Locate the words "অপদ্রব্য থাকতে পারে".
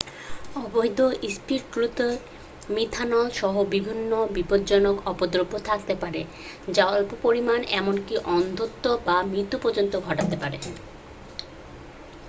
5.07-6.21